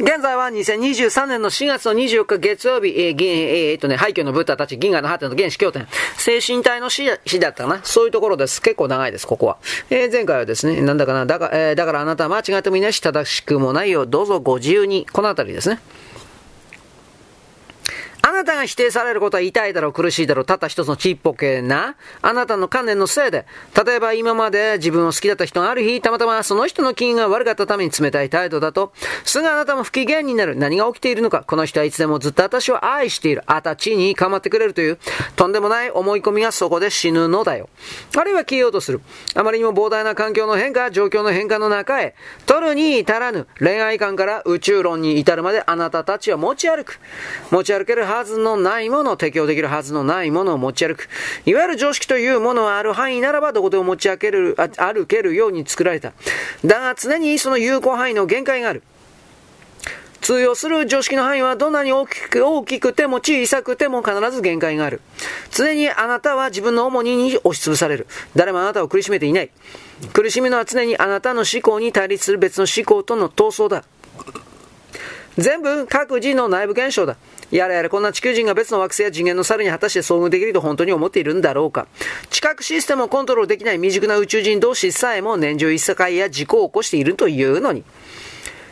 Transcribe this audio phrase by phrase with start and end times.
[0.00, 7.80] 現在は2023年の4月の24日月曜日、えー、銀、えー、え、っとね、廃墟のブッダたち、銀河の果ての原始経典、精神体の死死だったかな？
[7.84, 8.62] そういうところです。
[8.62, 9.58] 結構長いです、ここは。
[9.90, 15.06] えー、前回はですね、なんだかな、だから、えー、だからあなたは間違ってもいないし、正しくもないよ、どうぞご自由に。
[15.12, 15.80] このあたりですね。
[18.40, 23.44] あなたが否定されることは痛いだろう、苦しいだろう、たった一つのちっぽけな、あなたの観念のせいで、
[23.84, 28.94] 例えば今まで自分を好きだった人がある日、たまたまその人の気が悪かったために冷たい態度だと、
[29.26, 30.56] すぐあなたも不機嫌になる。
[30.56, 33.42] 何が起きているのか、この人はいつでもずっと私を愛している。
[33.44, 34.98] あたちに構ってくれるという、
[35.36, 37.68] とんでもない思い込みがそこで死ぬのだよ。
[38.16, 39.02] あるいは消えようとする。
[39.34, 42.14] あまりにも膨大な環境の変化、状況の変化の中へ、
[42.46, 46.98] 取るに至らぬ恋愛観から宇宙論に至るまであなたたちは持ち歩く。
[47.50, 51.08] 持ち歩けるはずのないもの、適用できるはずのないものを持ち歩く。
[51.46, 56.12] いわゆる常識というものはある範囲ならばどこでも持ち歩ける、歩けるように作られた。
[56.64, 58.82] だが常にその有効範囲の限界がある。
[60.20, 65.00] 通用する常識の範囲はどんなに大きく大きくても小さくても必ず限界がある。
[65.50, 68.06] 常にあなたは自分の重荷に押しつぶされる。
[68.36, 69.50] 誰もあなたを苦しめていない。
[70.12, 73.84] 苦しみのは常にあなたの思考に対立する別の思考との闘争だ。
[75.38, 77.16] 全部各自の内部現象だ。
[77.50, 81.88] やれやれこんな地球人が別の惑星や次元の猿に果たして遭遇できると本当に思っているんだろうか。
[82.30, 87.84] 知覚システムをコントロールできない未熟な宇宙人同士さえも年中一世界や事故を起こしているというのに。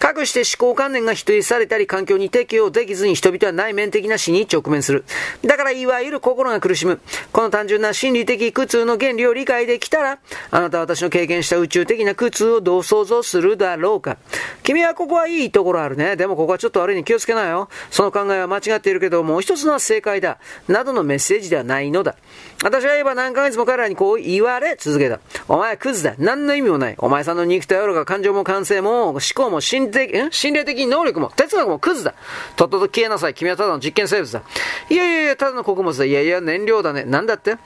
[0.00, 5.04] かくして思考観念が否定されたり環境に適応できずに人々は内面的な死に直面する。
[5.44, 7.00] だからいわゆる心が苦しむ。
[7.32, 10.18] この単純な心理的苦痛の原理を理解できたら、
[10.50, 14.16] あなたは私の経験した宇宙的な苦痛をどう想像するだろうか。
[14.62, 16.16] 君はここはいいところあるね。
[16.16, 17.68] でもここはちょっと悪いに気をつけなよ。
[17.90, 20.38] その考えは間違っているけど、もう一つのは正解だ。
[20.66, 22.16] などのメッセージではないのだ。
[22.64, 25.20] 私は言えば何ヶ月も彼らにこう言われ続けた。
[25.46, 26.14] お前はクズだ。
[26.16, 26.94] 何の意味もない。
[26.96, 32.14] お前さんの肉体おろか感情も感性も思考も心的、心霊的能力も哲学もクズだ。
[32.56, 33.34] とっとと消えなさい。
[33.34, 34.42] 君はただの実験生物だ。
[34.88, 36.04] いやいやいや、ただの穀物だ。
[36.04, 37.04] いやいや、燃料だね。
[37.04, 37.58] なんだって？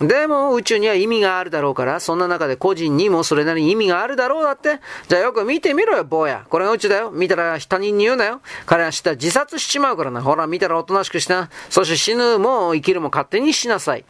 [0.00, 4.80] でも宇宙には意味があるだろうから、そんな中で個人にもそれなりに意味があるだろうだって。
[5.08, 6.44] じゃあよく見てみろよ、坊や。
[6.48, 7.10] これが宇宙だよ。
[7.10, 8.40] 見たら他人に言うなよ。
[8.66, 10.22] 彼は知ったら自殺しちまうからな。
[10.22, 11.50] ほら、見たらおとなしくしな。
[11.70, 14.04] そして死ぬも生きるも勝手にしなさい。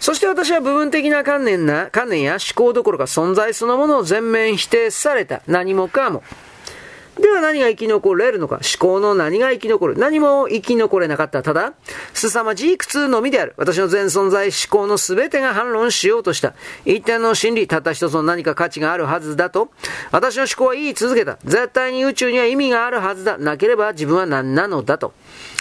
[0.00, 5.42] そして私は部分的な観念な、観念や思考どころか存在そのものを全面否定された。
[5.46, 6.22] 何もかも。
[7.20, 8.54] では何が生き残れるのか？
[8.56, 9.98] 思考の何が生き残る？
[9.98, 11.42] 何も生き残れなかった。
[11.42, 11.74] ただ、
[12.14, 13.52] 凄まじい苦痛のみである。
[13.58, 16.54] 私の全存在思考の全てが反論しようとした。
[16.86, 19.70] 一点の真理、たった一つの何か価値があるはずだと、
[20.10, 21.36] 私の思考は言い続けた。
[21.44, 23.36] 絶対に宇宙には意味があるはずだ。
[23.36, 25.12] なければ自分は何なのだと。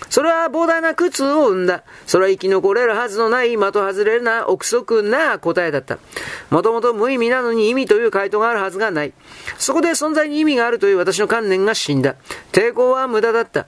[0.09, 1.83] それは膨大な苦痛を生んだ。
[2.05, 5.99] それは生き残れるはずのない、的外れるな、憶測な答えだった。
[6.49, 9.13] もともと無意味なのに意味という回答があるはずがない。
[9.57, 12.15] そこで存在に意味があるという私の観念が死んだ。
[12.51, 13.67] 抵抗は無駄だった。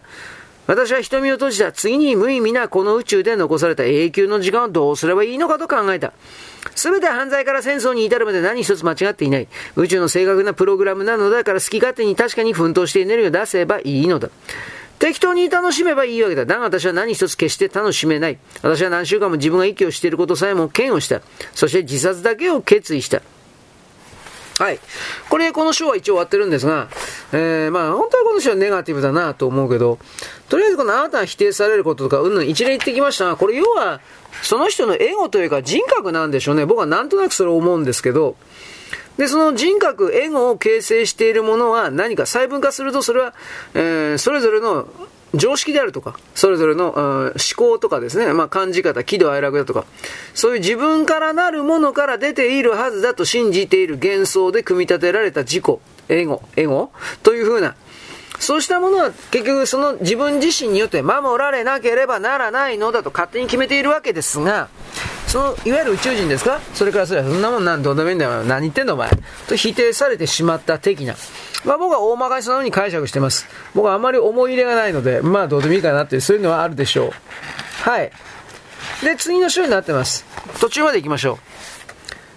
[0.66, 1.72] 私は瞳を閉じた。
[1.72, 6.14] 次に無意味なこの宇宙で残された永久の時間をどうすればいいのかと考えた。
[6.76, 9.48] すべて犯罪から戦争に至るまで何一つ間違っていない。
[9.76, 14.30] 宇宙の正確なプログラムなのだから好き勝手に確かに奮闘してエネルギーを出せばいいのだ。
[15.04, 16.46] 適当に楽しめばいいわけだ。
[16.46, 18.38] だが私は何一つ決して楽しめない。
[18.62, 21.20] 私は何週間も自分が息をしていることさえも嫌悪した。
[21.54, 23.22] そして自殺だけを決意した。
[24.60, 24.80] はい。
[25.30, 26.88] これ、この章は一応終わってるんですが、
[27.34, 30.00] えー、まあ、本当はこの章はネガティブだなと思うけど、
[30.48, 34.00] とりあえずこのあなたが否定されることとか、うんぬん一連言ってきましたが、これ要は、
[34.42, 36.66] その人のエゴというか人格なんでしょうね。
[36.66, 38.38] 僕はなんとなくそれを思うんですけど、
[39.18, 43.34] で、その人格、エゴを形成しているものは何か細分化するとそれは、
[43.76, 44.88] えー、それぞれの
[45.36, 49.86] 常識であるとか、それぞれの、うん思考とかですね、まあ、感じ方、喜怒哀楽だとか、
[50.36, 56.92] そういう自分からなるものから出ているはずだと信じている幻想で組み立てられた自己、エゴ、エゴ？
[57.24, 57.76] というふうな、
[58.40, 64.70] そうしたものは結局その自分自身によって守られなければならないのだと勝手に決めているわけですが、
[65.34, 66.62] その、いわゆる宇宙人ですか？
[66.76, 68.44] それからそれはそんなもんなんどうでもいいんだよ。
[68.44, 69.10] 何言ってんのお前。
[69.48, 71.16] と否定されてしまった的な。
[71.66, 73.48] まあ僕は大まかにそのように解釈してます。
[73.74, 77.12] 僕はあまり思い入れがないので、まあどうでもいいかなっていう、そういうのはあるでしょう。
[77.90, 78.12] はい。
[79.04, 80.24] で、次の章になってます。
[80.62, 81.38] 途中まで行きましょう。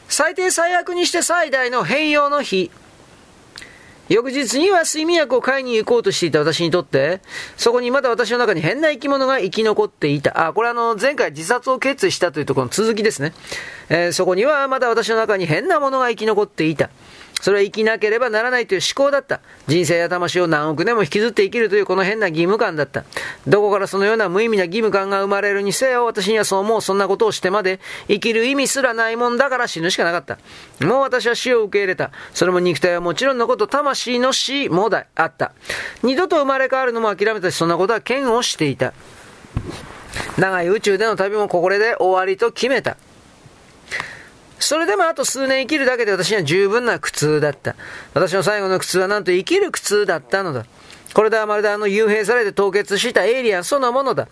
[0.08, 2.70] 最低最悪にして最大の変容の日。
[4.08, 7.20] 翌日には睡眠薬を買いに行こうとしていた私にとって、
[7.56, 10.48] そこにまだ私の中に変な生き物が生き残っていた。
[10.48, 13.32] あ、これあの、前回自殺を決意したというところの続きですね。
[13.88, 16.90] えー、そこにはまだ私の中に変なものが生き残っていた。
[17.40, 19.40] それは生きなければならないという思考だった。
[19.66, 23.04] 人生や魂を何億年も引きずって生きるというこの変な義務感だった。
[23.46, 27.78] どこからそのような無意味な義務感が生まれるにせよ、私にはそう思う、そんなことをしてまで
[28.08, 30.38] 生きる意味すらないもんだから死ぬしかなかった。
[30.84, 32.10] もう私は死を受け入れた。
[32.32, 35.52] それも肉体はもちろんのこと、魂の死もだ、あった。
[36.02, 38.92] 二度と生まれ変わるのも諦めたし、そんなことは嫌悪していた。
[40.38, 42.96] 長い宇宙での旅もこれで終わりと決めた。
[44.58, 47.76] それでもあと数年生きるだけで私には十分な苦痛だった。
[48.14, 50.66] 私の最後の苦痛はなんと生きる苦痛だったのだ。
[51.14, 54.28] これではまるであの幽閉されて凍結したエイリアンそのものだ。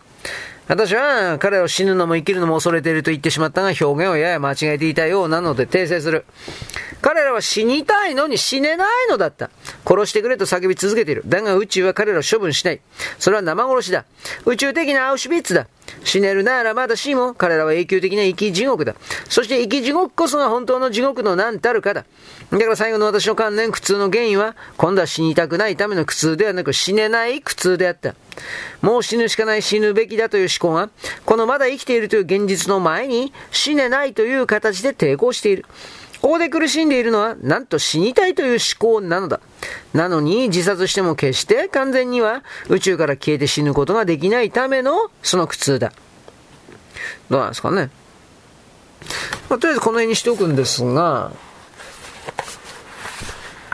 [0.67, 6.25] 私は彼を死ぬのも生きるのも恐れていると言ってしまったが表現をやや間違えていたようなので訂正する。
[7.03, 9.51] 彼らは死にたいのに死ねないのだった。
[9.87, 11.23] 殺してくれと叫び続けている。
[11.27, 12.81] だが宇宙は彼らを処分しない。
[13.19, 14.07] それは生殺しだ。
[14.47, 15.67] 宇宙的なアウシュビッツだ。
[16.05, 18.95] 死ねるならまだしも、彼らは永久的な生き地獄だ。
[19.29, 22.05] そして生き地獄こそが本当の地獄の何たるかだ。
[22.51, 28.15] だから最後の私の観念苦痛の原因は、今度は死にたくないための苦痛ではなく死ねない苦痛であった。
[28.83, 30.91] もう死ぬしかない死ぬべきだという思考が、
[31.25, 35.65] このまだ生きているという現実の前に死ねないという形で抵抗している。
[36.25, 39.41] ここで苦しんでいるのは、なんと死にたいという思考なのだ。
[39.93, 45.93] なのに、自殺しても決して完全には宇宙から消えて死ぬことができないための、その苦痛だ。
[47.29, 47.91] どうなんですかね。
[49.51, 51.31] まあ、とりあえずこの辺にしておくんですが、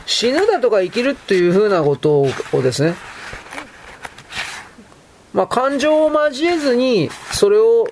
[0.05, 2.95] 死ぬだとか生きるっていうふうなことをですね、
[5.31, 7.87] まあ、感情を交えずに、それを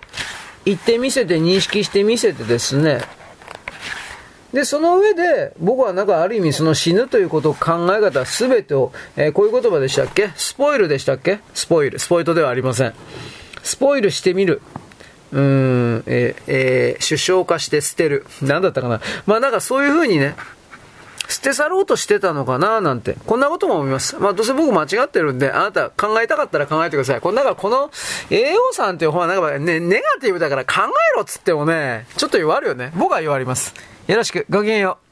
[0.65, 3.00] 言ってみせて、認識してみせてですね、
[4.53, 10.31] で、その上で、僕はなんかある意味その死ぬということを考え方すべてを、えー、こういう言葉でしたっけ？
[10.35, 11.39] スポイルでしたっけ？
[11.53, 11.99] スポイル。
[11.99, 12.93] スポイトではありません。
[13.61, 14.61] スポイルしてみる。
[15.31, 18.25] うん、えー、えー、首相化して捨てる。
[18.41, 19.01] なんだったかな？
[19.27, 20.35] まあなんかそういう風にね、
[21.27, 23.15] 捨て去ろうとしてたのかななんて。
[23.27, 24.17] こんなことも思います。
[24.17, 27.21] まあどうせ僕間違ってるんで、あなた考えたかったら考えてください。
[27.21, 27.91] この中、この
[28.31, 32.91] AO さんっていう本はなんかね、ネガティブだから考えろっつってもね、ちょっと弱るよね。
[32.95, 33.75] 僕は弱ります。
[34.09, 35.08] よろしく、ごきげんよう。